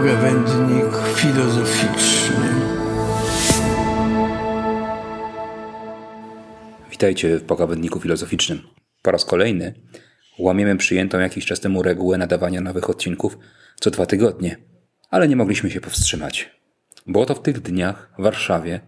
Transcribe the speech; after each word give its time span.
pogawędnik 0.00 0.96
filozoficzny. 1.14 2.48
Witajcie 6.90 7.38
w 7.38 7.44
pogawędniku 7.44 8.00
filozoficznym. 8.00 8.62
Po 9.02 9.10
raz 9.10 9.24
kolejny 9.24 9.74
łamiemy 10.38 10.76
przyjętą 10.76 11.18
jakiś 11.18 11.46
czas 11.46 11.60
temu 11.60 11.82
regułę 11.82 12.18
nadawania 12.18 12.60
nowych 12.60 12.90
odcinków 12.90 13.38
co 13.80 13.90
dwa 13.90 14.06
tygodnie, 14.06 14.56
ale 15.10 15.28
nie 15.28 15.36
mogliśmy 15.36 15.70
się 15.70 15.80
powstrzymać. 15.80 16.50
Bo 17.06 17.20
oto 17.20 17.34
w 17.34 17.42
tych 17.42 17.60
dniach 17.60 18.10
w 18.18 18.22
Warszawie 18.22 18.80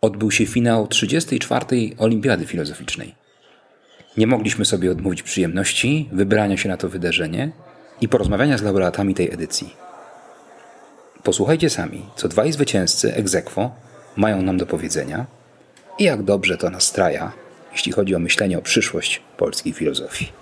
odbył 0.00 0.30
się 0.30 0.46
finał 0.46 0.88
34. 0.88 1.66
Olimpiady 1.98 2.46
Filozoficznej. 2.46 3.14
Nie 4.16 4.26
mogliśmy 4.26 4.64
sobie 4.64 4.90
odmówić 4.90 5.22
przyjemności 5.22 6.08
wybrania 6.12 6.56
się 6.56 6.68
na 6.68 6.76
to 6.76 6.88
wydarzenie 6.88 7.52
i 8.00 8.08
porozmawiania 8.08 8.58
z 8.58 8.62
laureatami 8.62 9.14
tej 9.14 9.32
edycji. 9.32 9.85
Posłuchajcie 11.26 11.70
sami, 11.70 12.02
co 12.16 12.28
dwaj 12.28 12.52
zwycięzcy 12.52 13.14
ex 13.14 13.34
aequo 13.34 13.70
mają 14.16 14.42
nam 14.42 14.56
do 14.56 14.66
powiedzenia 14.66 15.26
i 15.98 16.04
jak 16.04 16.22
dobrze 16.22 16.56
to 16.56 16.70
nastraja, 16.70 17.32
jeśli 17.72 17.92
chodzi 17.92 18.14
o 18.14 18.18
myślenie 18.18 18.58
o 18.58 18.62
przyszłość 18.62 19.22
polskiej 19.36 19.72
filozofii. 19.72 20.32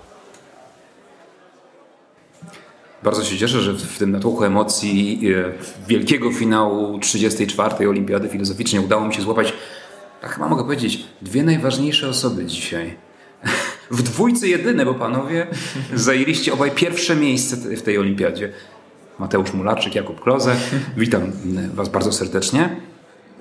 Bardzo 3.02 3.24
się 3.24 3.38
cieszę, 3.38 3.60
że 3.60 3.72
w 3.72 3.98
tym 3.98 4.10
natłoku 4.10 4.44
emocji 4.44 5.20
e, 5.34 5.52
wielkiego 5.88 6.32
finału 6.32 6.98
34. 6.98 7.88
Olimpiady 7.88 8.28
Filozoficznej 8.28 8.84
udało 8.84 9.06
mi 9.06 9.14
się 9.14 9.22
złapać, 9.22 9.52
tak 10.20 10.34
chyba 10.34 10.48
mogę 10.48 10.62
powiedzieć, 10.62 11.04
dwie 11.22 11.42
najważniejsze 11.42 12.08
osoby 12.08 12.44
dzisiaj. 12.44 12.96
W 13.90 14.02
dwójce 14.02 14.48
jedyne, 14.48 14.84
bo 14.84 14.94
panowie 14.94 15.46
zajęliście 15.94 16.52
obaj 16.52 16.70
pierwsze 16.70 17.16
miejsce 17.16 17.56
w 17.56 17.82
tej 17.82 17.98
olimpiadzie. 17.98 18.52
Mateusz 19.18 19.52
Mularczyk, 19.52 19.94
Jakub 19.94 20.20
Kloze. 20.20 20.56
Witam 20.96 21.22
was 21.74 21.88
bardzo 21.88 22.12
serdecznie. 22.12 22.76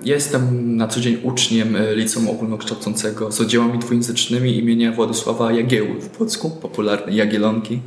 Jestem 0.02 0.76
na 0.76 0.88
co 0.88 1.00
dzień 1.00 1.20
uczniem 1.22 1.76
e, 1.76 1.94
Liceum 1.94 2.28
Ogólnokształcącego 2.28 3.32
z 3.32 3.40
oddziałami 3.40 3.78
dwujęzycznymi 3.78 4.58
imienia 4.58 4.92
Władysława 4.92 5.52
Jagieły 5.52 6.00
w 6.00 6.08
Płocku, 6.08 6.50
popularnej 6.50 7.16
Jagielonki. 7.16 7.80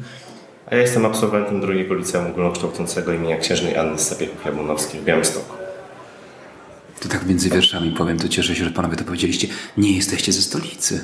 A 0.71 0.75
ja 0.75 0.81
jestem 0.81 1.05
absolwentem 1.05 1.61
drugiego 1.61 1.95
Liceum 1.95 2.27
Ogólnokształcącego 2.27 3.13
imienia 3.13 3.38
Księżnej 3.38 3.77
Anny 3.77 3.99
Sapiechów-Jabłonowskiej 3.99 5.01
w 5.01 5.03
Białymstoku. 5.03 5.53
To 6.99 7.09
tak 7.09 7.25
między 7.25 7.49
wierszami 7.49 7.91
powiem, 7.91 8.19
to 8.19 8.29
cieszę 8.29 8.55
się, 8.55 8.63
że 8.63 8.72
panowie 8.72 8.95
to 8.95 9.03
powiedzieliście. 9.03 9.47
Nie 9.77 9.95
jesteście 9.95 10.31
ze 10.31 10.41
stolicy. 10.41 11.03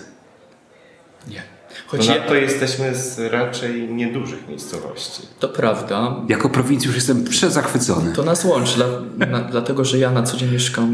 Nie. 1.28 1.53
Choć 1.98 2.08
no 2.08 2.16
ja... 2.16 2.22
to 2.22 2.36
jesteśmy 2.36 2.96
z 2.96 3.20
raczej 3.20 3.90
niedużych 3.90 4.48
miejscowości. 4.48 5.22
To 5.40 5.50
prawda. 5.50 6.16
Jako 6.30 6.50
prowincjusz 6.50 6.96
jestem 6.96 7.24
przezachwycony. 7.24 8.14
To 8.14 8.24
nas 8.24 8.46
łączy, 8.46 8.76
dla, 8.76 8.88
na, 9.28 9.40
dlatego 9.40 9.86
że 9.86 9.98
ja 9.98 10.12
na 10.12 10.24
co 10.24 10.38
dzień 10.38 10.52
mieszkam 10.52 10.86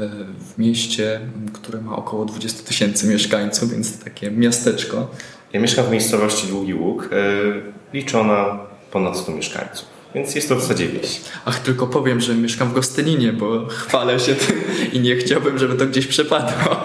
e, 0.00 0.08
w 0.54 0.58
mieście, 0.58 1.20
które 1.52 1.80
ma 1.80 1.96
około 1.96 2.24
20 2.24 2.62
tysięcy 2.62 3.06
mieszkańców, 3.06 3.70
więc 3.70 4.04
takie 4.04 4.30
miasteczko. 4.30 5.10
Ja 5.52 5.60
mieszkam 5.60 5.84
w 5.84 5.90
miejscowości 5.90 6.46
Długi 6.46 6.74
Łuk, 6.74 7.08
e, 7.12 7.96
liczona 7.96 8.58
ponad 8.90 9.16
100 9.16 9.32
mieszkańców. 9.32 9.86
Więc 10.14 10.34
jest 10.34 10.48
to 10.48 10.56
w 10.56 10.60
zasadzie 10.60 10.88
wieś. 10.88 11.20
Ach, 11.44 11.58
tylko 11.58 11.86
powiem, 11.86 12.20
że 12.20 12.34
mieszkam 12.34 12.68
w 12.68 12.72
Gostyninie, 12.72 13.32
bo 13.32 13.66
chwalę 13.66 14.20
się 14.20 14.34
tym 14.34 14.56
i 14.92 15.00
nie 15.00 15.16
chciałbym, 15.16 15.58
żeby 15.58 15.74
to 15.74 15.86
gdzieś 15.86 16.06
przepadło. 16.06 16.76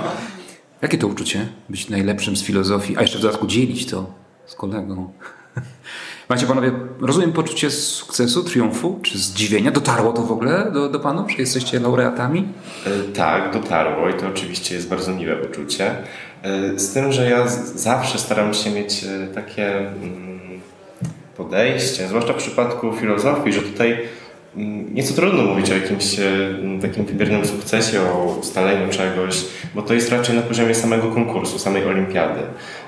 Jakie 0.81 0.97
to 0.97 1.07
uczucie? 1.07 1.47
Być 1.69 1.89
najlepszym 1.89 2.37
z 2.37 2.43
filozofii, 2.43 2.97
a 2.97 3.01
jeszcze 3.01 3.17
w 3.17 3.21
dodatku 3.21 3.47
dzielić 3.47 3.85
to 3.85 4.13
z 4.45 4.55
kolegą. 4.55 5.13
Macie 6.29 6.45
panowie, 6.45 6.71
rozumiem 7.01 7.33
poczucie 7.33 7.71
sukcesu, 7.71 8.43
triumfu, 8.43 8.99
czy 9.01 9.17
zdziwienia? 9.17 9.71
Dotarło 9.71 10.13
to 10.13 10.21
w 10.21 10.31
ogóle 10.31 10.71
do, 10.73 10.89
do 10.89 10.99
panów, 10.99 11.31
że 11.31 11.37
jesteście 11.37 11.79
laureatami? 11.79 12.47
E, 12.85 13.13
tak, 13.13 13.53
dotarło 13.53 14.09
i 14.09 14.13
to 14.13 14.27
oczywiście 14.27 14.75
jest 14.75 14.89
bardzo 14.89 15.13
miłe 15.13 15.41
uczucie. 15.41 15.95
E, 16.43 16.79
z 16.79 16.93
tym, 16.93 17.11
że 17.11 17.29
ja 17.29 17.47
zawsze 17.75 18.19
staram 18.19 18.53
się 18.53 18.71
mieć 18.71 19.03
e, 19.03 19.27
takie 19.27 19.77
mm, 19.77 20.61
podejście, 21.37 22.07
zwłaszcza 22.07 22.33
w 22.33 22.37
przypadku 22.37 22.93
filozofii, 22.93 23.53
że 23.53 23.61
tutaj 23.61 23.97
nieco 24.55 25.13
trudno 25.13 25.43
mówić 25.43 25.71
o 25.71 25.73
jakimś 25.73 26.19
e, 26.19 26.25
takim 26.81 27.05
wybiernym 27.05 27.45
sukcesie, 27.45 28.01
o 28.01 28.37
ustaleniu 28.39 28.89
czegoś, 28.89 29.45
bo 29.75 29.81
to 29.81 29.93
jest 29.93 30.11
raczej 30.11 30.35
na 30.35 30.41
poziomie 30.41 30.75
samego 30.75 31.11
konkursu, 31.11 31.59
samej 31.59 31.85
olimpiady, 31.85 32.41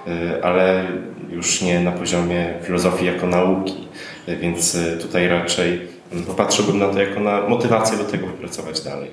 e, 0.07 0.45
ale 0.45 0.87
już 1.29 1.61
nie 1.61 1.79
na 1.79 1.91
poziomie 1.91 2.53
filozofii 2.63 3.05
jako 3.05 3.27
nauki, 3.27 3.87
e, 4.27 4.35
więc 4.35 4.77
tutaj 5.01 5.27
raczej 5.27 5.90
popatrzyłbym 6.27 6.79
na 6.79 6.87
to 6.87 7.01
jako 7.01 7.19
na 7.19 7.41
motywację 7.47 7.97
do 7.97 8.03
tego, 8.03 8.27
by 8.27 8.33
pracować 8.33 8.81
dalej. 8.81 9.09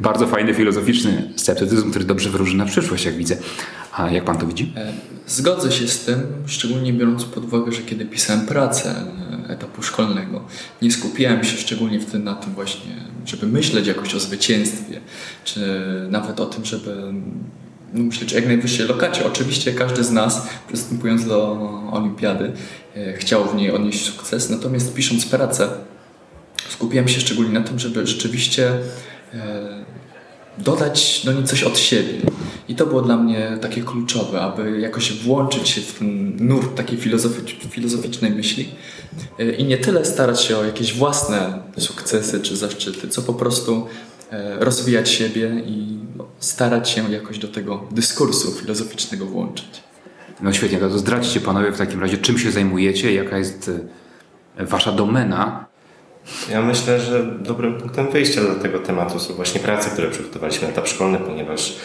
Bardzo 0.00 0.26
fajny 0.26 0.54
filozoficzny 0.54 1.32
sceptycyzm, 1.36 1.90
który 1.90 2.04
dobrze 2.04 2.30
wróży 2.30 2.56
na 2.56 2.64
przyszłość, 2.64 3.04
jak 3.04 3.14
widzę. 3.14 3.36
A 3.92 4.10
jak 4.10 4.24
pan 4.24 4.38
to 4.38 4.46
widzi? 4.46 4.72
Zgodzę 5.26 5.72
się 5.72 5.88
z 5.88 6.04
tym, 6.04 6.22
szczególnie 6.46 6.92
biorąc 6.92 7.24
pod 7.24 7.44
uwagę, 7.44 7.72
że 7.72 7.82
kiedy 7.82 8.04
pisałem 8.04 8.46
pracę 8.46 8.94
etapu 9.48 9.82
szkolnego. 9.82 10.44
Nie 10.82 10.92
skupiałem 10.92 11.44
się 11.44 11.56
szczególnie 11.56 12.00
wtedy 12.00 12.18
na 12.18 12.34
tym 12.34 12.54
właśnie, 12.54 12.92
żeby 13.26 13.46
myśleć 13.46 13.86
jakoś 13.86 14.14
o 14.14 14.20
zwycięstwie, 14.20 15.00
czy 15.44 15.60
nawet 16.10 16.40
o 16.40 16.46
tym, 16.46 16.64
żeby 16.64 17.12
no, 17.94 18.02
myśleć 18.02 18.32
o 18.32 18.36
jak 18.36 18.46
najwyższej 18.46 18.86
lokacie. 18.86 19.26
Oczywiście 19.26 19.72
każdy 19.72 20.04
z 20.04 20.10
nas, 20.10 20.48
przystępując 20.68 21.26
do 21.26 21.52
olimpiady, 21.92 22.52
e, 22.96 23.12
chciał 23.12 23.44
w 23.44 23.54
niej 23.54 23.70
odnieść 23.70 24.04
sukces, 24.04 24.50
natomiast 24.50 24.94
pisząc 24.94 25.26
pracę, 25.26 25.68
skupiałem 26.68 27.08
się 27.08 27.20
szczególnie 27.20 27.52
na 27.52 27.66
tym, 27.66 27.78
żeby 27.78 28.06
rzeczywiście 28.06 28.72
e, 29.34 29.84
dodać 30.58 31.22
do 31.24 31.32
niej 31.32 31.44
coś 31.44 31.62
od 31.62 31.78
siebie. 31.78 32.14
I 32.68 32.74
to 32.74 32.86
było 32.86 33.02
dla 33.02 33.16
mnie 33.16 33.58
takie 33.60 33.82
kluczowe, 33.82 34.40
aby 34.40 34.80
jakoś 34.80 35.12
włączyć 35.12 35.68
się 35.68 35.80
w 35.80 35.98
ten 35.98 36.36
nurt 36.46 36.74
takiej 36.76 36.98
filozoficznej 37.70 38.30
myśli 38.30 38.68
e, 39.38 39.52
i 39.52 39.64
nie 39.64 39.78
tyle 39.78 40.04
starać 40.04 40.42
się 40.42 40.58
o 40.58 40.64
jakieś 40.64 40.94
własne 40.94 41.62
sukcesy 41.78 42.40
czy 42.40 42.56
zaszczyty, 42.56 43.08
co 43.08 43.22
po 43.22 43.34
prostu 43.34 43.86
e, 44.30 44.64
rozwijać 44.64 45.10
siebie 45.10 45.62
i 45.66 45.98
starać 46.38 46.90
się 46.90 47.12
jakoś 47.12 47.38
do 47.38 47.48
tego 47.48 47.86
dyskursu 47.90 48.52
filozoficznego 48.52 49.26
włączyć. 49.26 49.82
No 50.40 50.52
świetnie, 50.52 50.78
to 50.78 50.98
zdradźcie 50.98 51.40
panowie 51.40 51.72
w 51.72 51.78
takim 51.78 52.00
razie, 52.00 52.18
czym 52.18 52.38
się 52.38 52.50
zajmujecie, 52.50 53.14
jaka 53.14 53.38
jest 53.38 53.70
wasza 54.58 54.92
domena 54.92 55.71
ja 56.50 56.62
myślę, 56.62 57.00
że 57.00 57.24
dobrym 57.24 57.74
punktem 57.74 58.10
wyjścia 58.10 58.40
do 58.40 58.54
tego 58.54 58.78
tematu 58.78 59.18
są 59.20 59.34
właśnie 59.34 59.60
prace, 59.60 59.90
które 59.90 60.10
przygotowaliśmy 60.10 60.66
na 60.66 60.72
etap 60.72 60.88
szkolny, 60.88 61.18
ponieważ 61.18 61.76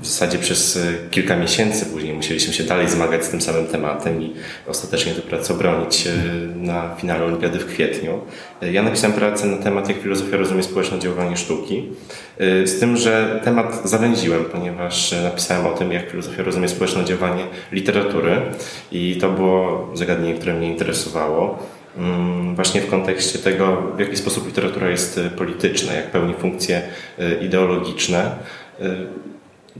w 0.00 0.06
zasadzie 0.06 0.38
przez 0.38 0.76
e, 0.76 1.10
kilka 1.10 1.36
miesięcy 1.36 1.86
później 1.86 2.14
musieliśmy 2.14 2.52
się 2.52 2.64
dalej 2.64 2.88
zmagać 2.88 3.24
z 3.24 3.28
tym 3.28 3.40
samym 3.40 3.66
tematem 3.66 4.22
i 4.22 4.34
ostatecznie 4.66 5.14
tę 5.14 5.22
pracę 5.22 5.54
obronić 5.54 6.06
e, 6.06 6.12
na 6.56 6.94
finale 6.96 7.24
Olimpiady 7.24 7.58
w 7.58 7.66
kwietniu. 7.66 8.20
E, 8.62 8.72
ja 8.72 8.82
napisałem 8.82 9.16
pracę 9.16 9.46
na 9.46 9.56
temat, 9.56 9.88
jak 9.88 9.98
filozofia 9.98 10.36
rozumie 10.36 10.62
społeczne 10.62 10.98
działanie 10.98 11.36
sztuki, 11.36 11.88
z 12.64 12.80
tym, 12.80 12.96
że 12.96 13.40
temat 13.44 13.80
zawęziłem, 13.84 14.44
ponieważ 14.44 15.14
napisałem 15.22 15.66
o 15.66 15.70
tym, 15.70 15.92
jak 15.92 16.10
filozofia 16.10 16.42
rozumie 16.42 16.68
społeczne 16.68 17.04
działanie 17.04 17.46
literatury 17.72 18.42
i 18.92 19.16
to 19.20 19.30
było 19.30 19.90
zagadnienie, 19.94 20.34
które 20.34 20.54
mnie 20.54 20.68
interesowało. 20.68 21.58
Mm, 21.96 22.54
właśnie 22.54 22.80
w 22.80 22.90
kontekście 22.90 23.38
tego, 23.38 23.82
w 23.96 24.00
jaki 24.00 24.16
sposób 24.16 24.46
literatura 24.46 24.90
jest 24.90 25.18
y, 25.18 25.30
polityczna, 25.30 25.92
jak 25.92 26.10
pełni 26.10 26.34
funkcje 26.34 26.82
y, 27.18 27.44
ideologiczne. 27.44 28.30
Y, 28.80 28.84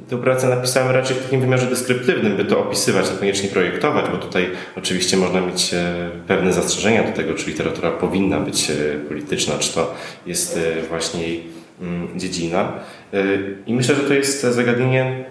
tę 0.08 0.18
pracę 0.18 0.48
napisałem 0.48 0.90
raczej 0.90 1.16
w 1.16 1.22
takim 1.22 1.40
wymiarze 1.40 1.66
deskryptywnym, 1.66 2.36
by 2.36 2.44
to 2.44 2.60
opisywać, 2.60 3.10
niekoniecznie 3.10 3.48
projektować, 3.48 4.10
bo 4.10 4.16
tutaj 4.16 4.50
oczywiście 4.76 5.16
można 5.16 5.40
mieć 5.40 5.74
pewne 6.26 6.52
zastrzeżenia 6.52 7.02
do 7.02 7.12
tego, 7.12 7.34
czy 7.34 7.50
literatura 7.50 7.90
powinna 7.90 8.40
być 8.40 8.72
polityczna, 9.08 9.54
czy 9.58 9.74
to 9.74 9.94
jest 10.26 10.58
właśnie 10.88 11.22
jej 11.22 11.42
mm, 11.80 12.20
dziedzina. 12.20 12.72
I 13.66 13.74
myślę, 13.74 13.94
że 13.94 14.02
to 14.02 14.14
jest 14.14 14.42
zagadnienie 14.42 15.24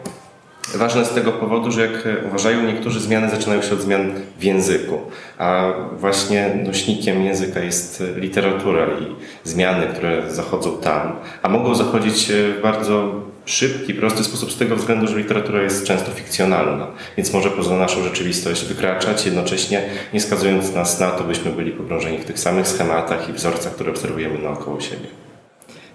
Ważne 0.78 1.06
z 1.06 1.10
tego 1.10 1.32
powodu, 1.32 1.72
że 1.72 1.82
jak 1.82 2.08
uważają 2.28 2.64
niektórzy, 2.68 3.00
zmiany 3.00 3.30
zaczynają 3.30 3.62
się 3.62 3.74
od 3.74 3.82
zmian 3.82 4.12
w 4.40 4.44
języku, 4.44 4.98
a 5.38 5.74
właśnie 5.98 6.50
nośnikiem 6.66 7.24
języka 7.24 7.60
jest 7.60 8.04
literatura 8.16 8.86
i 8.86 9.16
zmiany, 9.50 9.88
które 9.88 10.32
zachodzą 10.32 10.78
tam, 10.78 11.12
a 11.42 11.50
mogą 11.50 11.76
zachodzić 11.76 12.32
w 12.32 12.62
bardzo 12.62 13.26
szybki, 13.46 13.94
prosty 13.94 14.24
sposób 14.24 14.52
z 14.52 14.58
tego 14.58 14.76
względu, 14.76 15.08
że 15.08 15.18
literatura 15.18 15.62
jest 15.62 15.88
często 15.88 16.12
fikcjonalna, 16.12 16.88
więc 17.18 17.34
może 17.34 17.50
poza 17.50 17.78
naszą 17.78 18.04
rzeczywistość 18.04 18.66
wykraczać, 18.66 19.26
jednocześnie 19.26 19.82
nie 20.14 20.22
skazując 20.22 20.74
nas 20.74 21.00
na 21.00 21.12
to, 21.12 21.24
byśmy 21.24 21.52
byli 21.52 21.72
pogrążeni 21.72 22.18
w 22.18 22.26
tych 22.26 22.40
samych 22.40 22.68
schematach 22.68 23.30
i 23.30 23.34
wzorcach, 23.34 23.76
które 23.76 23.92
obserwujemy 23.92 24.40
naokoło 24.40 24.82
siebie. 24.82 25.08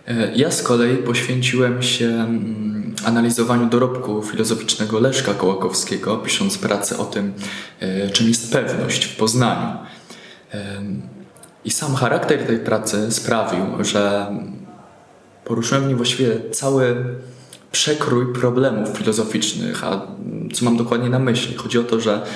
E, 0.09 0.33
ja 0.35 0.51
z 0.51 0.63
kolei 0.63 0.97
poświęciłem 0.97 1.83
się 1.83 2.07
mm, 2.07 2.80
analizowaniu 3.05 3.67
dorobku 3.67 4.23
filozoficznego 4.23 5.01
Leszka 5.01 5.35
Kołakowskiego, 5.35 6.19
pisząc 6.19 6.59
pracę 6.59 6.99
o 6.99 7.05
tym, 7.05 7.33
e, 7.81 8.11
czym 8.11 8.29
jest 8.29 8.53
pewność 8.53 9.05
w 9.05 9.17
Poznaniu. 9.17 9.79
E, 10.55 10.83
I 11.65 11.71
sam 11.71 11.95
charakter 11.95 12.47
tej 12.47 12.59
pracy 12.59 13.13
sprawił, 13.13 13.85
że 13.85 14.27
poruszyłem 15.45 15.89
w 15.89 15.97
właściwie 15.97 16.51
cały 16.51 17.05
przekrój 17.73 18.33
problemów 18.33 18.89
filozoficznych. 18.99 19.85
A 19.85 20.07
co 20.53 20.65
mam 20.65 20.77
dokładnie 20.77 21.09
na 21.09 21.19
myśli? 21.19 21.55
Chodzi 21.57 21.79
o 21.79 21.83
to, 21.83 22.01
że 22.01 22.27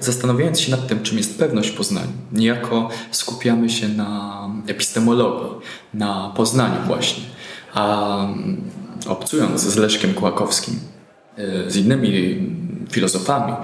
zastanawiając 0.00 0.60
się 0.60 0.70
nad 0.70 0.86
tym, 0.86 1.02
czym 1.02 1.18
jest 1.18 1.38
pewność 1.38 1.70
poznania, 1.70 2.06
niejako 2.32 2.88
skupiamy 3.10 3.70
się 3.70 3.88
na 3.88 4.40
epistemologii, 4.66 5.50
na 5.94 6.32
poznaniu 6.36 6.86
właśnie. 6.86 7.24
A 7.74 8.26
obcując 9.06 9.60
z 9.60 9.76
Leszkiem 9.76 10.14
Kłakowskim, 10.14 10.80
y, 11.38 11.70
z 11.70 11.76
innymi 11.76 12.40
filozofami, 12.90 13.52
y, 13.52 13.56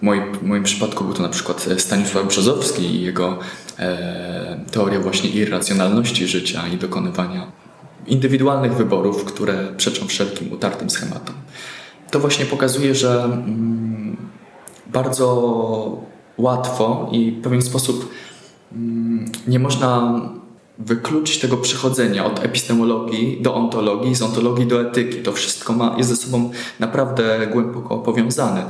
w 0.00 0.02
moim, 0.02 0.34
w 0.34 0.42
moim 0.42 0.62
przypadku 0.62 1.04
był 1.04 1.14
to 1.14 1.22
na 1.22 1.28
przykład 1.28 1.66
Stanisław 1.78 2.26
Brzozowski 2.26 2.82
i 2.82 3.02
jego 3.02 3.38
e, 3.78 4.60
teoria 4.70 5.00
właśnie 5.00 5.30
irracjonalności 5.30 6.28
życia 6.28 6.68
i 6.68 6.76
dokonywania 6.76 7.52
indywidualnych 8.06 8.74
wyborów, 8.74 9.24
które 9.24 9.72
przeczą 9.76 10.06
wszelkim 10.06 10.52
utartym 10.52 10.90
schematom. 10.90 11.34
To 12.10 12.20
właśnie 12.20 12.44
pokazuje, 12.44 12.94
że 12.94 13.24
mm, 13.24 14.16
bardzo 14.86 16.08
łatwo 16.38 17.08
i 17.12 17.30
w 17.30 17.42
pewien 17.42 17.62
sposób 17.62 18.10
mm, 18.72 19.32
nie 19.46 19.58
można 19.58 20.20
wykluczyć 20.78 21.38
tego 21.38 21.56
przechodzenia 21.56 22.24
od 22.24 22.44
epistemologii 22.44 23.42
do 23.42 23.54
ontologii, 23.54 24.14
z 24.14 24.22
ontologii 24.22 24.66
do 24.66 24.80
etyki. 24.80 25.18
To 25.18 25.32
wszystko 25.32 25.72
ma, 25.72 25.94
jest 25.98 26.10
ze 26.10 26.16
sobą 26.16 26.50
naprawdę 26.80 27.48
głęboko 27.52 27.98
powiązane. 27.98 28.64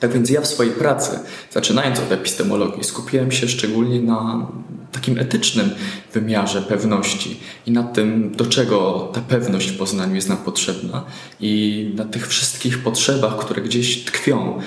Tak 0.00 0.12
więc 0.12 0.30
ja 0.30 0.40
w 0.40 0.46
swojej 0.46 0.72
pracy, 0.72 1.18
zaczynając 1.50 1.98
od 1.98 2.12
epistemologii, 2.12 2.84
skupiłem 2.84 3.32
się 3.32 3.48
szczególnie 3.48 4.02
na 4.02 4.46
takim 4.92 5.18
etycznym 5.18 5.70
wymiarze 6.12 6.62
pewności 6.62 7.40
i 7.66 7.70
na 7.70 7.82
tym, 7.82 8.32
do 8.36 8.46
czego 8.46 9.08
ta 9.14 9.20
pewność 9.20 9.70
w 9.70 9.78
poznaniu 9.78 10.14
jest 10.14 10.28
nam 10.28 10.38
potrzebna 10.38 11.04
i 11.40 11.92
na 11.96 12.04
tych 12.04 12.28
wszystkich 12.28 12.82
potrzebach, 12.82 13.38
które 13.38 13.62
gdzieś 13.62 14.04
tkwią 14.04 14.60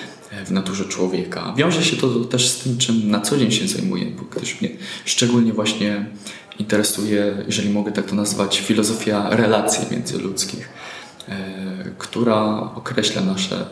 w 0.46 0.52
naturze 0.52 0.86
człowieka. 0.86 1.54
Wiąże 1.58 1.84
się 1.84 1.98
to 1.98 2.10
też 2.10 2.50
z 2.50 2.60
tym, 2.60 2.78
czym 2.78 3.12
na 3.12 3.22
co 3.22 3.38
dzień 3.38 3.52
się 3.52 3.68
zajmuję, 3.68 4.06
bo 4.06 4.24
gdyż 4.36 4.62
mnie 4.62 4.70
szczególnie 5.06 5.54
właśnie 5.54 6.06
interesuje, 6.60 7.44
jeżeli 7.46 7.70
mogę 7.70 7.92
tak 7.92 8.06
to 8.06 8.16
nazwać, 8.16 8.60
filozofia 8.60 9.30
relacji 9.30 9.88
międzyludzkich, 9.92 10.70
e, 11.30 11.36
która 11.98 12.72
określa 12.76 13.22
nasze 13.22 13.66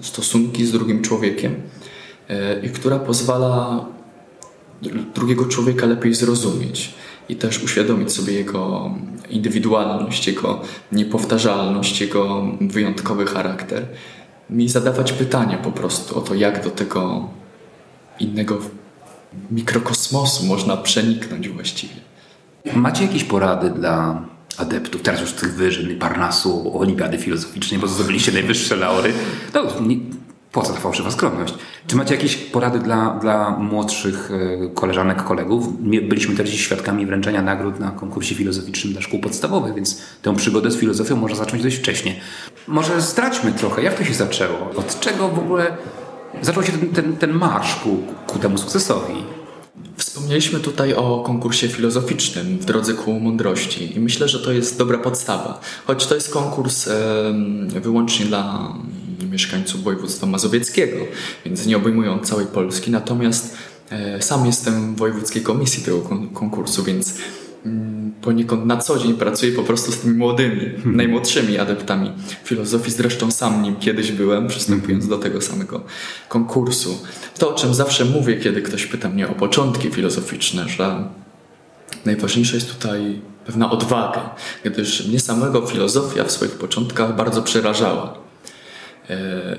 stosunki 0.00 0.66
z 0.66 0.72
drugim 0.72 1.02
człowiekiem 1.02 1.54
e, 2.28 2.60
i 2.66 2.70
która 2.70 2.98
pozwala 2.98 3.84
drugiego 5.14 5.46
człowieka 5.46 5.86
lepiej 5.86 6.14
zrozumieć 6.14 6.94
i 7.28 7.36
też 7.36 7.62
uświadomić 7.62 8.12
sobie 8.12 8.32
jego 8.32 8.90
indywidualność, 9.30 10.26
jego 10.26 10.60
niepowtarzalność, 10.92 12.00
jego 12.00 12.46
wyjątkowy 12.60 13.26
charakter. 13.26 13.86
Mi 14.50 14.68
zadawać 14.68 15.12
pytania 15.12 15.58
po 15.58 15.72
prostu 15.72 16.18
o 16.18 16.20
to, 16.20 16.34
jak 16.34 16.64
do 16.64 16.70
tego 16.70 17.28
innego 18.20 18.58
mikrokosmosu 19.50 20.46
można 20.46 20.76
przeniknąć 20.76 21.48
właściwie. 21.48 22.09
Macie 22.74 23.02
jakieś 23.02 23.24
porady 23.24 23.70
dla 23.70 24.22
adeptów, 24.56 25.02
teraz 25.02 25.20
już 25.20 25.32
tych 25.32 25.54
wyżyn, 25.54 25.98
Parnasu, 25.98 26.78
Olimpiady 26.78 27.18
Filozoficznej, 27.18 27.80
bo 27.80 27.86
zdobyliście 27.86 28.32
najwyższe 28.32 28.76
laury. 28.76 29.12
No, 29.54 29.62
nie, 29.86 29.96
po 30.52 30.62
co 30.62 30.72
ta 30.72 30.80
fałszywa 30.80 31.10
skromność? 31.10 31.54
Czy 31.86 31.96
macie 31.96 32.14
jakieś 32.14 32.36
porady 32.36 32.78
dla, 32.78 33.10
dla 33.20 33.50
młodszych 33.50 34.30
e, 34.30 34.68
koleżanek, 34.68 35.24
kolegów? 35.24 35.82
Byliśmy 35.82 36.36
też 36.36 36.54
świadkami 36.54 37.06
wręczenia 37.06 37.42
nagród 37.42 37.80
na 37.80 37.90
konkursie 37.90 38.34
filozoficznym 38.34 38.92
dla 38.92 39.02
szkół 39.02 39.20
podstawowych, 39.20 39.74
więc 39.74 40.02
tę 40.22 40.36
przygodę 40.36 40.70
z 40.70 40.76
filozofią 40.76 41.16
można 41.16 41.36
zacząć 41.36 41.62
dość 41.62 41.76
wcześnie. 41.76 42.14
Może 42.68 43.00
zdradźmy 43.00 43.52
trochę, 43.52 43.82
jak 43.82 43.94
to 43.94 44.04
się 44.04 44.14
zaczęło? 44.14 44.70
Od 44.76 45.00
czego 45.00 45.28
w 45.28 45.38
ogóle 45.38 45.76
zaczął 46.42 46.62
się 46.62 46.72
ten, 46.72 46.88
ten, 46.88 47.16
ten 47.16 47.32
marsz 47.32 47.74
ku, 47.74 47.96
ku 48.26 48.38
temu 48.38 48.58
sukcesowi? 48.58 49.14
Wspomnieliśmy 50.00 50.60
tutaj 50.60 50.94
o 50.94 51.22
konkursie 51.26 51.68
filozoficznym 51.68 52.58
w 52.58 52.64
drodze 52.64 52.94
ku 52.94 53.20
mądrości 53.20 53.96
i 53.96 54.00
myślę, 54.00 54.28
że 54.28 54.40
to 54.40 54.52
jest 54.52 54.78
dobra 54.78 54.98
podstawa. 54.98 55.60
Choć 55.86 56.06
to 56.06 56.14
jest 56.14 56.30
konkurs 56.30 56.88
wyłącznie 57.80 58.26
dla 58.26 58.74
mieszkańców 59.30 59.82
województwa 59.82 60.26
mazowieckiego, 60.26 60.96
więc 61.44 61.66
nie 61.66 61.76
obejmują 61.76 62.18
całej 62.18 62.46
Polski. 62.46 62.90
Natomiast 62.90 63.56
e, 63.90 64.22
sam 64.22 64.46
jestem 64.46 64.94
w 64.94 64.98
wojewódzkiej 64.98 65.42
komisji 65.42 65.82
tego 65.82 66.00
konkursu, 66.32 66.84
więc 66.84 67.14
poniekąd 68.22 68.66
na 68.66 68.76
co 68.76 68.98
dzień 68.98 69.14
pracuję 69.14 69.52
po 69.52 69.62
prostu 69.62 69.92
z 69.92 69.98
tymi 69.98 70.18
młodymi, 70.18 70.60
hmm. 70.60 70.96
najmłodszymi 70.96 71.58
adeptami 71.58 72.12
filozofii. 72.44 72.90
Zresztą 72.90 73.30
sam 73.30 73.62
nim 73.62 73.76
kiedyś 73.76 74.12
byłem, 74.12 74.48
przystępując 74.48 75.08
do 75.08 75.18
tego 75.18 75.40
samego 75.40 75.84
konkursu. 76.28 76.98
To, 77.38 77.50
o 77.50 77.54
czym 77.54 77.74
zawsze 77.74 78.04
mówię, 78.04 78.36
kiedy 78.36 78.62
ktoś 78.62 78.86
pyta 78.86 79.08
mnie 79.08 79.28
o 79.28 79.32
początki 79.32 79.90
filozoficzne, 79.90 80.68
że 80.68 81.04
najważniejsza 82.04 82.54
jest 82.54 82.72
tutaj 82.72 83.20
pewna 83.46 83.70
odwaga, 83.70 84.34
gdyż 84.64 85.08
mnie 85.08 85.20
samego 85.20 85.66
filozofia 85.66 86.24
w 86.24 86.32
swoich 86.32 86.52
początkach 86.52 87.16
bardzo 87.16 87.42
przerażała. 87.42 88.29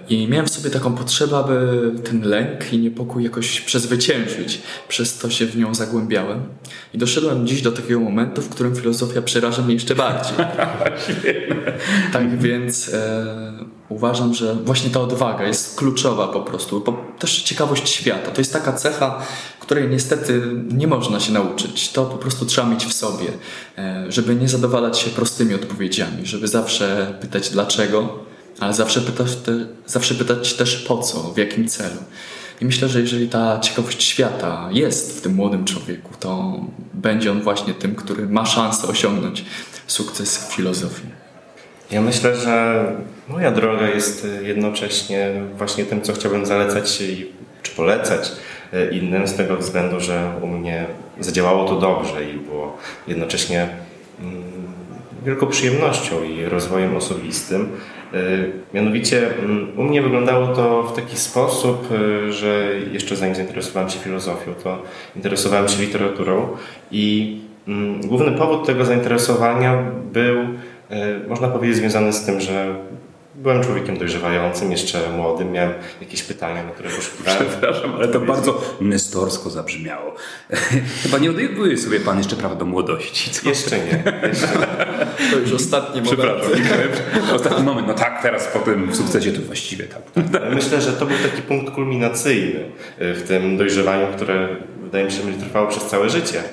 I 0.09 0.27
miałem 0.27 0.45
w 0.45 0.50
sobie 0.50 0.69
taką 0.69 0.95
potrzebę, 0.95 1.38
aby 1.38 1.92
ten 2.03 2.21
lęk 2.21 2.74
i 2.74 2.80
niepokój 2.80 3.24
jakoś 3.24 3.62
przezwyciężyć. 3.62 4.62
Przez 4.88 5.18
to 5.18 5.30
się 5.30 5.45
w 5.45 5.57
nią 5.57 5.75
zagłębiałem. 5.75 6.44
I 6.94 6.98
doszedłem 6.98 7.48
dziś 7.48 7.62
do 7.62 7.71
takiego 7.71 8.00
momentu, 8.00 8.42
w 8.42 8.50
którym 8.50 8.75
filozofia 8.75 9.21
przeraża 9.21 9.62
mnie 9.62 9.74
jeszcze 9.74 9.95
bardziej. 9.95 10.36
tak 12.13 12.39
więc 12.39 12.89
e, 12.94 13.53
uważam, 13.89 14.33
że 14.33 14.56
właśnie 14.56 14.89
ta 14.89 15.00
odwaga 15.00 15.48
jest 15.48 15.77
kluczowa 15.77 16.27
po 16.27 16.41
prostu. 16.41 16.81
Bo 16.81 17.05
też 17.20 17.41
ciekawość 17.41 17.89
świata. 17.89 18.31
To 18.31 18.41
jest 18.41 18.53
taka 18.53 18.74
cecha, 18.74 19.22
której 19.60 19.89
niestety 19.89 20.41
nie 20.72 20.88
można 20.88 21.20
się 21.20 21.34
nauczyć. 21.34 21.91
To 21.91 22.05
po 22.05 22.17
prostu 22.17 22.46
trzeba 22.46 22.67
mieć 22.67 22.86
w 22.86 22.93
sobie, 22.93 23.27
e, 23.77 24.05
żeby 24.10 24.36
nie 24.36 24.50
zadowalać 24.50 25.00
się 25.00 25.10
prostymi 25.10 25.53
odpowiedziami, 25.53 26.25
żeby 26.25 26.48
zawsze 26.48 27.17
pytać 27.22 27.50
dlaczego 27.50 28.30
ale 28.62 28.74
zawsze 28.74 29.01
pytać, 29.01 29.36
te, 29.36 29.51
zawsze 29.86 30.15
pytać 30.15 30.53
też 30.53 30.77
po 30.77 30.98
co, 30.98 31.20
w 31.20 31.38
jakim 31.38 31.68
celu. 31.68 31.98
I 32.62 32.65
myślę, 32.65 32.88
że 32.88 33.01
jeżeli 33.01 33.30
ta 33.30 33.60
ciekawość 33.60 34.03
świata 34.03 34.70
jest 34.72 35.18
w 35.18 35.22
tym 35.22 35.36
młodym 35.36 35.65
człowieku, 35.65 36.10
to 36.20 36.60
będzie 36.94 37.32
on 37.32 37.41
właśnie 37.41 37.74
tym, 37.74 37.96
który 37.96 38.27
ma 38.27 38.46
szansę 38.46 38.88
osiągnąć 38.88 39.46
sukces 39.88 40.38
w 40.38 40.53
filozofii. 40.53 41.08
Ja 41.91 42.01
myślę, 42.01 42.36
że 42.36 42.86
moja 43.27 43.51
droga 43.51 43.89
jest 43.89 44.27
jednocześnie 44.41 45.44
właśnie 45.58 45.86
tym, 45.86 46.01
co 46.01 46.13
chciałbym 46.13 46.46
zalecać 46.46 46.98
czy 47.62 47.72
polecać 47.75 48.32
innym, 48.91 49.27
z 49.27 49.34
tego 49.34 49.58
względu, 49.58 50.00
że 50.00 50.34
u 50.41 50.48
mnie 50.48 50.86
zadziałało 51.20 51.68
to 51.68 51.80
dobrze 51.80 52.30
i 52.30 52.34
było 52.34 52.77
jednocześnie 53.08 53.70
mm, 54.20 54.50
wielką 55.25 55.48
przyjemnością 55.48 56.24
i 56.24 56.46
rozwojem 56.46 56.96
osobistym. 56.98 57.70
Y, 58.13 58.51
mianowicie 58.74 59.38
mm, 59.40 59.80
u 59.80 59.84
mnie 59.84 60.01
wyglądało 60.01 60.48
to 60.48 60.84
w 60.84 60.96
taki 60.96 61.18
sposób, 61.18 61.92
y, 61.92 62.34
że 62.34 62.72
jeszcze 62.92 63.16
zanim 63.16 63.36
zainteresowałem 63.36 63.90
się 63.90 64.00
filozofią, 64.00 64.54
to 64.63 64.84
interesowałem 65.16 65.68
się 65.68 65.82
literaturą 65.82 66.48
i 66.92 67.38
mm, 67.68 68.01
główny 68.01 68.32
powód 68.32 68.66
tego 68.66 68.86
zainteresowania 68.86 69.84
był, 70.13 70.40
y, 70.40 70.48
można 71.28 71.48
powiedzieć, 71.48 71.78
związany 71.78 72.13
z 72.13 72.25
tym, 72.25 72.42
że 72.42 72.75
Byłem 73.41 73.63
człowiekiem 73.63 73.98
dojrzewającym, 73.98 74.71
jeszcze 74.71 75.10
młodym, 75.10 75.51
miałem 75.51 75.74
jakieś 76.01 76.24
pytania, 76.24 76.63
na 76.63 76.71
które 76.71 76.89
poszukiwałem. 76.89 77.45
Przepraszam, 77.50 77.95
ale 77.95 78.07
to 78.07 78.19
bardzo 78.19 78.62
nestorsko 78.81 79.50
zabrzmiało. 79.50 80.15
Chyba 81.03 81.17
nie 81.17 81.29
odjebuje 81.29 81.77
sobie 81.77 82.00
pan 82.00 82.17
jeszcze 82.17 82.36
prawa 82.36 82.55
do 82.55 82.65
młodości. 82.65 83.31
Co? 83.31 83.50
Jeszcze 83.50 83.77
nie. 83.77 84.03
Jeszcze 84.29 84.48
To 85.31 85.38
już 85.38 85.53
ostatni 85.53 86.01
moment. 86.01 86.19
Przepraszam. 86.19 87.36
Ostatni 87.36 87.63
moment. 87.63 87.88
No 87.88 87.93
tak, 87.93 88.21
teraz 88.21 88.48
po 88.48 88.60
tym 88.60 88.95
sukcesie 88.95 89.31
to 89.31 89.41
właściwie 89.41 89.86
tak. 89.86 90.01
Myślę, 90.53 90.81
że 90.81 90.93
to 90.93 91.05
był 91.05 91.17
taki 91.29 91.41
punkt 91.41 91.74
kulminacyjny 91.74 92.71
w 92.98 93.24
tym 93.27 93.57
dojrzewaniu, 93.57 94.07
które 94.15 94.48
wydaje 94.83 95.05
mi 95.05 95.12
się, 95.12 95.17
że 95.17 95.24
będzie 95.24 95.45
trwało 95.45 95.67
przez 95.67 95.86
całe 95.86 96.10
życie. 96.10 96.43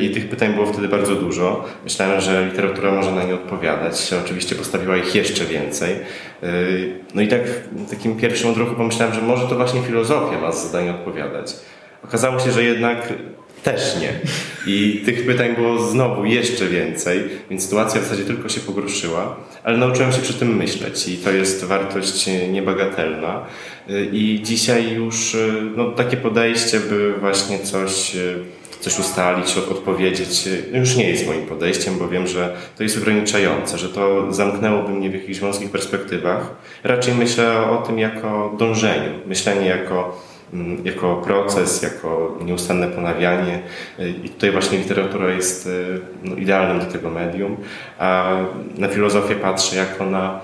I 0.00 0.10
tych 0.10 0.28
pytań 0.28 0.54
było 0.54 0.66
wtedy 0.66 0.88
bardzo 0.88 1.14
dużo. 1.14 1.64
Myślałem, 1.84 2.20
że 2.20 2.46
literatura 2.46 2.92
może 2.92 3.12
na 3.12 3.24
nie 3.24 3.34
odpowiadać. 3.34 4.14
Oczywiście 4.24 4.54
postawiła 4.54 4.96
ich 4.96 5.14
jeszcze 5.14 5.44
więcej. 5.44 5.96
No 7.14 7.22
i 7.22 7.28
tak 7.28 7.40
w 7.72 7.90
takim 7.90 8.16
pierwszym 8.16 8.50
odruchu 8.50 8.74
pomyślałem, 8.74 9.14
że 9.14 9.22
może 9.22 9.46
to 9.46 9.54
właśnie 9.56 9.82
filozofia 9.82 10.40
ma 10.40 10.52
za 10.52 10.68
zadanie 10.68 10.90
odpowiadać. 10.90 11.56
Okazało 12.04 12.40
się, 12.40 12.52
że 12.52 12.64
jednak 12.64 13.12
też 13.62 13.96
nie. 14.00 14.12
I 14.66 15.02
tych 15.04 15.26
pytań 15.26 15.54
było 15.54 15.78
znowu 15.78 16.24
jeszcze 16.24 16.66
więcej, 16.66 17.20
więc 17.50 17.64
sytuacja 17.64 18.00
w 18.00 18.04
zasadzie 18.04 18.24
tylko 18.24 18.48
się 18.48 18.60
pogorszyła, 18.60 19.36
ale 19.64 19.78
nauczyłem 19.78 20.12
się 20.12 20.22
przy 20.22 20.34
tym 20.34 20.56
myśleć 20.56 21.08
i 21.08 21.16
to 21.16 21.30
jest 21.30 21.64
wartość 21.64 22.30
niebagatelna. 22.52 23.44
I 24.12 24.40
dzisiaj 24.42 24.92
już 24.92 25.36
no, 25.76 25.90
takie 25.90 26.16
podejście, 26.16 26.80
by 26.80 27.14
właśnie 27.20 27.58
coś 27.58 28.16
coś 28.82 28.98
ustalić, 28.98 29.56
odpowiedzieć, 29.70 30.48
już 30.72 30.96
nie 30.96 31.08
jest 31.08 31.26
moim 31.26 31.46
podejściem, 31.46 31.98
bo 31.98 32.08
wiem, 32.08 32.26
że 32.26 32.56
to 32.76 32.82
jest 32.82 32.98
ograniczające, 32.98 33.78
że 33.78 33.88
to 33.88 34.32
zamknęłoby 34.32 34.92
mnie 34.92 35.10
w 35.10 35.14
jakichś 35.14 35.40
wąskich 35.40 35.70
perspektywach. 35.70 36.50
Raczej 36.84 37.14
myślę 37.14 37.60
o 37.70 37.76
tym 37.76 37.98
jako 37.98 38.54
dążeniu, 38.58 39.10
myślenie 39.26 39.66
jako 39.66 40.20
mm, 40.52 40.86
jako 40.86 41.16
proces, 41.16 41.82
jako 41.82 42.38
nieustanne 42.44 42.88
ponawianie 42.88 43.62
i 44.24 44.28
tutaj 44.28 44.50
właśnie 44.50 44.78
literatura 44.78 45.30
jest 45.30 45.68
no, 46.24 46.36
idealnym 46.36 46.78
do 46.78 46.92
tego 46.92 47.10
medium, 47.10 47.56
a 47.98 48.36
na 48.78 48.88
filozofię 48.88 49.34
patrzę 49.34 49.76
jako 49.76 50.06
na 50.06 50.40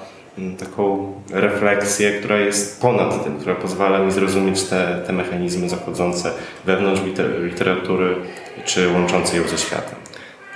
taką 0.59 1.13
refleksję, 1.31 2.13
która 2.13 2.39
jest 2.39 2.81
ponad 2.81 3.25
tym, 3.25 3.39
która 3.39 3.55
pozwala 3.55 3.99
mi 3.99 4.13
zrozumieć 4.13 4.63
te, 4.63 5.03
te 5.07 5.13
mechanizmy 5.13 5.69
zachodzące 5.69 6.33
wewnątrz 6.67 7.03
literatury, 7.43 8.17
czy 8.65 8.93
łączące 8.93 9.37
ją 9.37 9.49
ze 9.49 9.59
światem. 9.59 9.95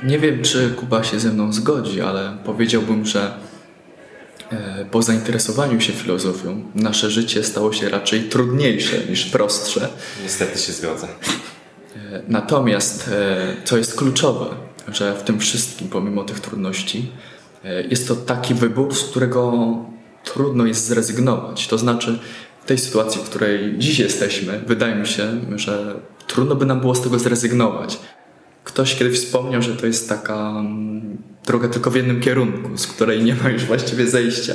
Nie 0.05 0.19
wiem, 0.19 0.43
czy 0.43 0.71
Kuba 0.71 1.05
się 1.05 1.21
ze 1.21 1.33
mną 1.33 1.53
zgodzi, 1.53 2.01
ale 2.01 2.37
powiedziałbym, 2.45 3.07
że 3.07 3.35
e, 4.53 4.85
po 4.91 5.03
zainteresowaniu 5.03 5.81
się 5.81 5.93
filozofią 5.93 6.63
nasze 6.75 7.11
życie 7.11 7.45
stało 7.45 7.73
się 7.73 7.89
raczej 7.89 8.23
trudniejsze 8.23 8.99
niż 9.11 9.27
prostsze. 9.27 9.89
Niestety 10.23 10.59
się 10.59 10.73
zgodzę. 10.73 11.07
E, 11.97 12.23
natomiast 12.29 13.11
co 13.65 13.77
jest 13.77 13.97
kluczowe, 13.97 14.47
że 14.89 15.15
w 15.15 15.23
tym 15.23 15.39
wszystkim, 15.39 15.89
pomimo 15.89 16.25
tych 16.25 16.41
trudności, 16.41 17.09
E, 17.09 17.42
jest 17.91 18.09
to 18.09 18.17
taki 18.17 18.55
wybór, 18.55 18.95
z 18.95 19.05
którego 19.05 19.77
trudno 20.25 20.67
jest 20.67 20.87
zrezygnować. 20.87 21.67
To 21.67 21.79
znaczy, 21.79 22.19
w 22.63 22.67
tej 22.67 22.79
sytuacji, 22.79 23.21
w 23.21 23.25
której 23.25 23.75
dziś 23.79 23.99
jesteśmy, 23.99 24.61
wydaje 24.67 24.95
mi 24.95 25.07
się, 25.07 25.41
że 25.57 25.95
trudno 26.27 26.55
by 26.55 26.67
nam 26.67 26.81
było 26.81 26.95
z 26.95 27.03
tego 27.03 27.19
zrezygnować. 27.19 27.99
Ktoś 28.65 28.95
kiedyś 28.95 29.19
wspomniał, 29.19 29.63
że 29.63 29.77
to 29.77 29.87
jest 29.87 30.09
taka 30.09 30.51
mm, 30.51 31.19
droga 31.47 31.69
tylko 31.69 31.91
w 31.91 31.97
jednym 31.97 32.21
kierunku, 32.21 32.79
z 32.79 32.87
której 32.87 33.25
nie 33.25 33.35
ma 33.35 33.51
już 33.51 33.65
właściwie 33.65 34.07
zejścia. 34.07 34.55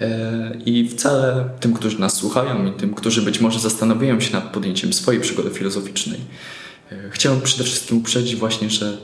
E, 0.00 0.56
I 0.66 0.88
wcale 0.88 1.48
tym, 1.60 1.74
którzy 1.74 2.00
nas 2.00 2.14
słuchają 2.14 2.66
i 2.66 2.72
tym, 2.72 2.94
którzy 2.94 3.22
być 3.22 3.40
może 3.40 3.58
zastanawiają 3.58 4.20
się 4.20 4.32
nad 4.32 4.44
podjęciem 4.52 4.92
swojej 4.92 5.20
przygody 5.20 5.50
filozoficznej, 5.50 6.20
e, 6.92 7.10
chciałem 7.10 7.40
przede 7.40 7.64
wszystkim 7.64 7.98
uprzedzić 7.98 8.36
właśnie, 8.36 8.70
że 8.70 8.98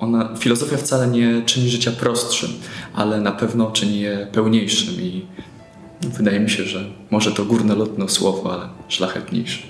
ona, 0.00 0.36
filozofia 0.38 0.76
wcale 0.76 1.06
nie 1.06 1.42
czyni 1.46 1.68
życia 1.68 1.92
prostszym, 2.00 2.50
ale 2.94 3.20
na 3.20 3.32
pewno 3.32 3.70
czyni 3.70 4.00
je 4.00 4.26
pełniejszym 4.32 4.94
i 4.94 5.26
wydaje 6.02 6.40
mi 6.40 6.50
się, 6.50 6.64
że 6.64 6.84
może 7.10 7.32
to 7.32 7.44
górnolotne 7.44 8.08
słowo, 8.08 8.52
ale 8.52 8.68
szlachetniejsze. 8.88 9.62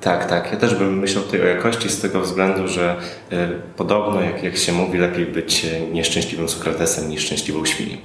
Tak, 0.00 0.28
tak. 0.28 0.52
Ja 0.52 0.58
też 0.58 0.74
bym 0.74 0.98
myślał 0.98 1.24
tutaj 1.24 1.42
o 1.42 1.44
jakości 1.44 1.88
z 1.88 2.00
tego 2.00 2.20
względu, 2.20 2.68
że 2.68 2.96
y, 3.32 3.36
podobno, 3.76 4.20
jak, 4.20 4.42
jak 4.42 4.56
się 4.56 4.72
mówi, 4.72 4.98
lepiej 4.98 5.26
być 5.26 5.66
nieszczęśliwym 5.92 6.48
Sokratesem 6.48 7.10
niż 7.10 7.24
szczęśliwą 7.24 7.64
świnią. 7.64 7.96